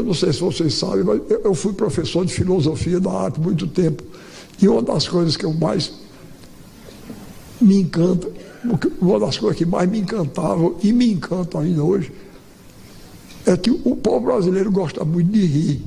[0.00, 3.66] Eu não sei se vocês sabem, mas eu fui professor de filosofia da arte muito
[3.66, 4.02] tempo.
[4.58, 5.92] E uma das coisas que eu mais
[7.60, 8.26] me encanta,
[8.98, 12.10] uma das coisas que mais me encantavam e me encantam ainda hoje,
[13.44, 15.82] é que o povo brasileiro gosta muito de rir.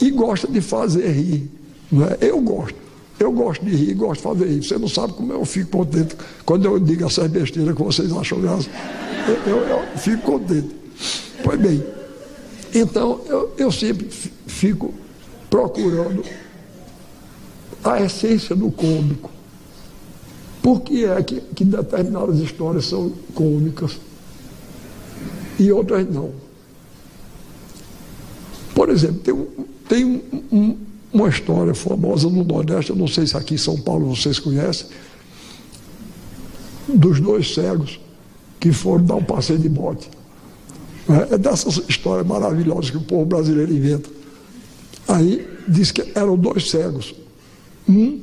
[0.00, 1.50] E gosta de fazer rir.
[1.90, 2.16] Não é?
[2.20, 2.78] Eu gosto.
[3.18, 4.62] Eu gosto de rir, gosto de fazer rir.
[4.62, 6.14] Você não sabe como eu fico contente
[6.46, 8.70] quando eu digo essas besteiras que vocês acham graça.
[9.26, 10.78] Eu, eu, eu fico contente.
[11.42, 11.84] Pois bem,
[12.74, 14.08] então eu, eu sempre
[14.46, 14.92] fico
[15.48, 16.22] procurando
[17.82, 19.30] a essência do cômico.
[20.62, 23.98] Por que é que, que determinadas histórias são cômicas
[25.58, 26.30] e outras não?
[28.74, 29.46] Por exemplo, tem,
[29.88, 30.78] tem um, um,
[31.12, 34.88] uma história famosa no Nordeste, eu não sei se aqui em São Paulo vocês conhecem,
[36.88, 37.98] dos dois cegos
[38.60, 40.08] que foram dar um passeio de bote.
[41.08, 44.10] É, dessas histórias maravilhosas que o povo brasileiro inventa.
[45.06, 47.14] Aí diz que eram dois cegos.
[47.88, 48.20] Um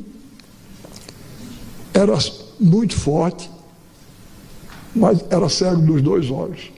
[1.91, 2.13] era
[2.59, 3.49] muito forte,
[4.95, 6.71] mas era cego dos dois olhos.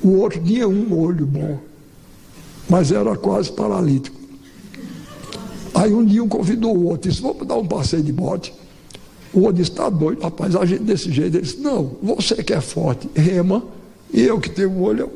[0.00, 1.58] O outro tinha um olho bom,
[2.68, 4.16] mas era quase paralítico.
[5.74, 8.54] Aí um dia um convidou o outro, disse, vamos dar um passeio de bote.
[9.32, 11.36] O outro disse, está doido, rapaz, a gente desse jeito.
[11.36, 13.64] Ele disse, não, você que é forte, rema
[14.16, 15.10] e eu que tenho um olho,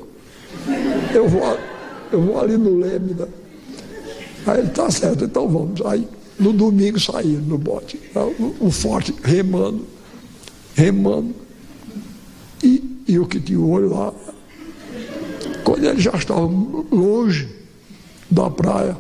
[1.15, 1.59] eu, vou,
[2.12, 3.15] eu vou ali no leme.
[3.15, 3.27] Né?
[4.47, 5.81] Aí ele está certo, então vamos.
[5.87, 6.06] Aí
[6.39, 7.97] no domingo saíram no bote.
[8.12, 8.23] Tá?
[8.23, 9.87] O, o forte remando,
[10.75, 11.34] remando.
[12.62, 14.12] E, e o que tinha o olho lá.
[15.65, 16.51] Quando ele já estava
[16.93, 17.48] longe
[18.31, 18.98] da praia,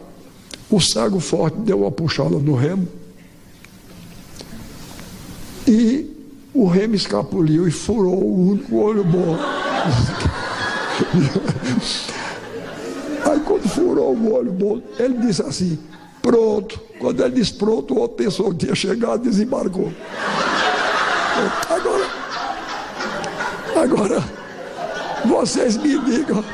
[0.70, 2.88] o cego forte deu uma puxada no remo.
[5.68, 6.10] E
[6.54, 9.59] o remo escapuliu e furou o único olho bom.
[13.30, 15.78] Aí quando furou o olho ele disse assim,
[16.22, 16.80] pronto.
[16.98, 19.92] Quando ele disse pronto, outra pessoa que tinha chegado desembarcou.
[21.68, 22.06] Agora,
[23.82, 24.24] agora,
[25.24, 26.44] vocês me digam,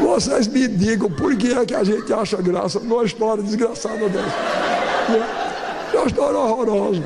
[0.00, 4.36] vocês me digam por que é que a gente acha graça numa história desgraçada dessa.
[5.92, 7.02] É uma história horrorosa.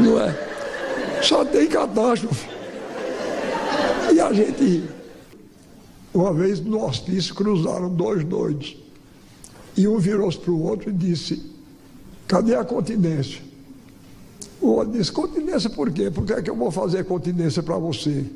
[0.00, 0.34] Não é?
[1.22, 2.61] Só tem catástrofe.
[4.12, 4.84] E a gente
[6.12, 8.76] Uma vez no hospício cruzaram dois doidos.
[9.74, 11.50] E um virou-se para o outro e disse:
[12.28, 13.40] Cadê a continência?
[14.60, 16.10] O outro disse: Continência por quê?
[16.10, 18.26] Por que é que eu vou fazer continência para você?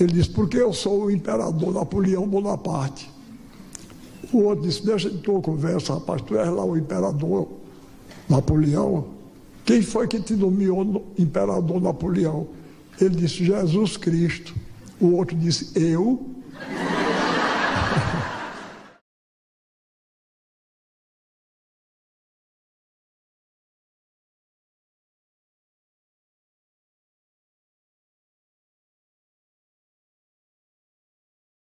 [0.00, 3.10] Ele disse: Porque eu sou o imperador Napoleão Bonaparte.
[4.32, 7.46] O outro disse: Deixa de tua conversa, rapaz, tu és lá o imperador
[8.26, 9.08] Napoleão.
[9.66, 12.46] Quem foi que te nomeou imperador Napoleão?
[12.98, 14.63] Ele disse: Jesus Cristo.
[15.04, 16.33] O outro disse: Eu.